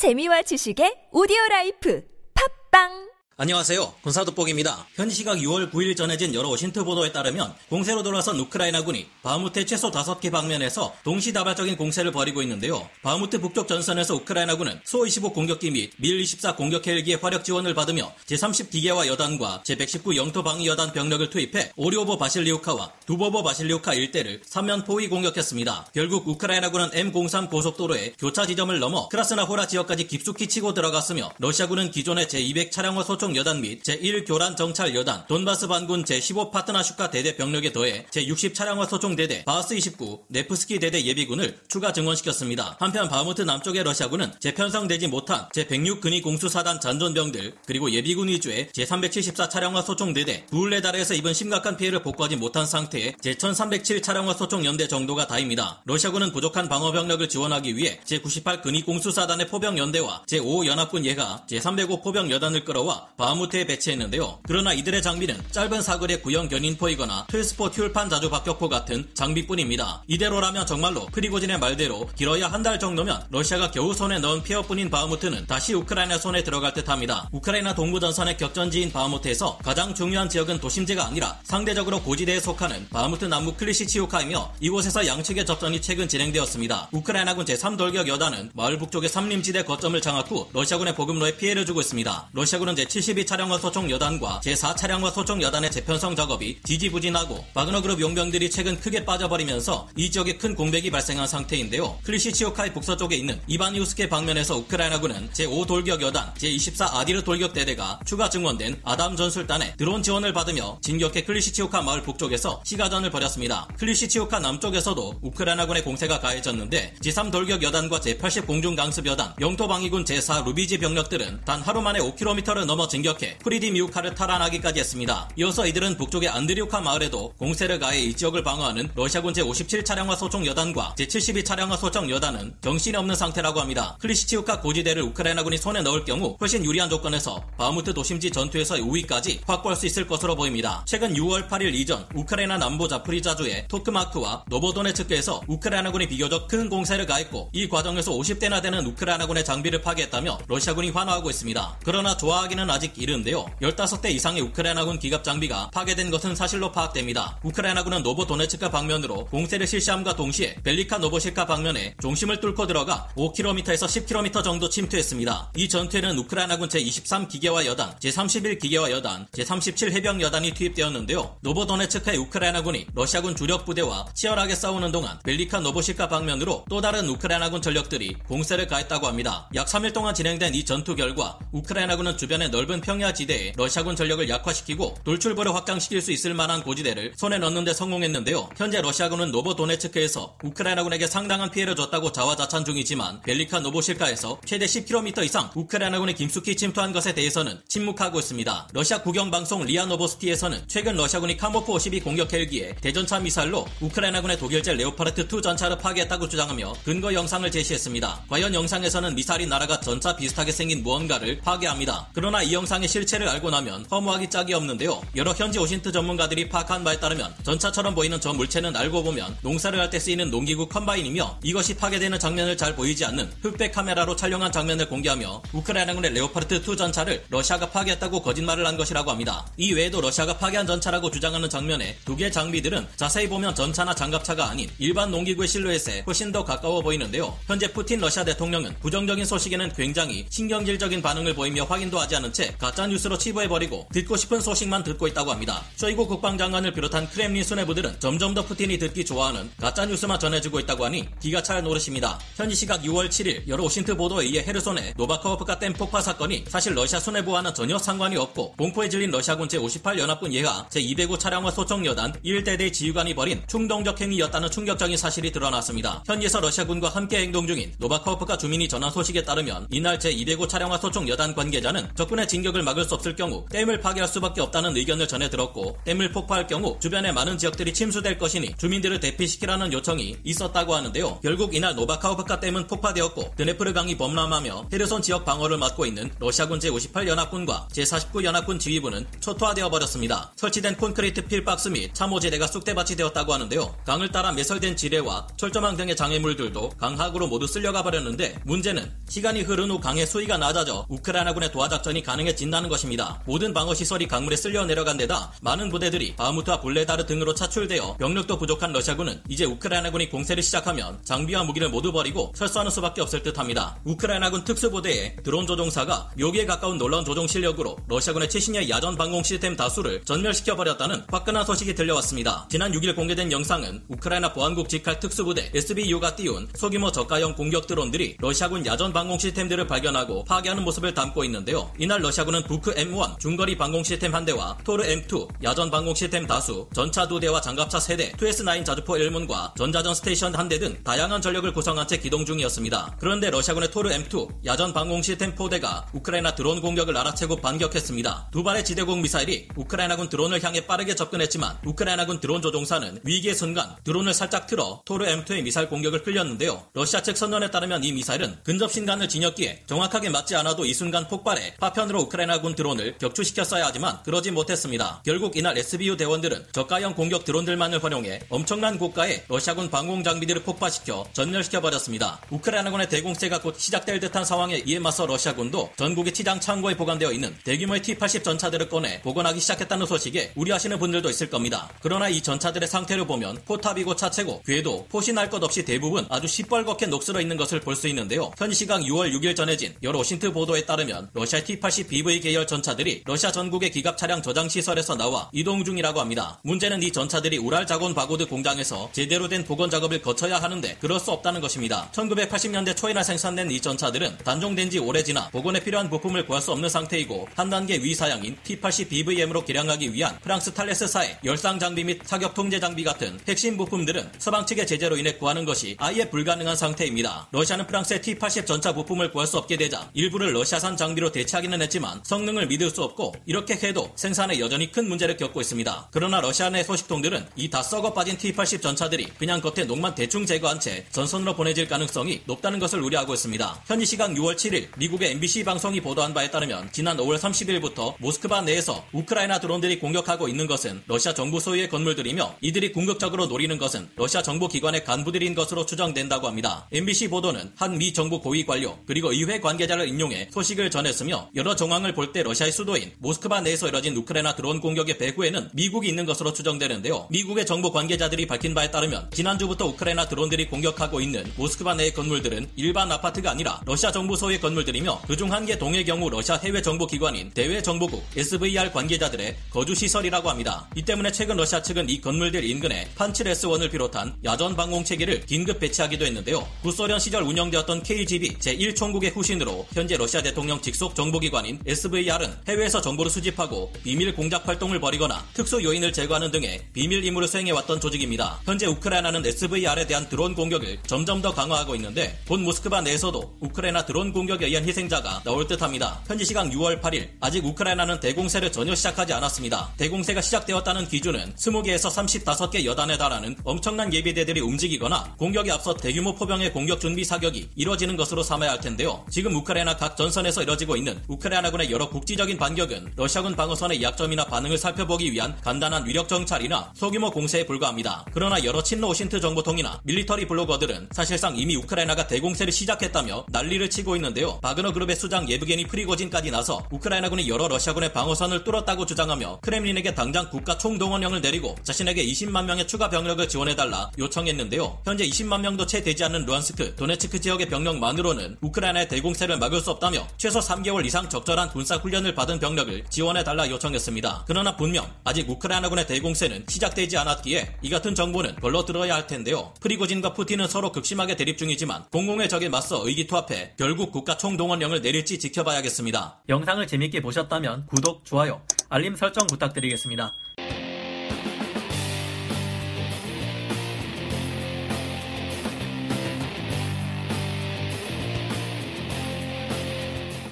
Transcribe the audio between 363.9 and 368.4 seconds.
그러지 못했습니다. 결국 이날 SBU 대원들은 저가형 공격 드론들만을 활용해